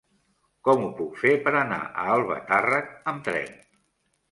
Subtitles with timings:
[0.67, 3.57] Com ho puc fer per anar a Albatàrrec amb tren?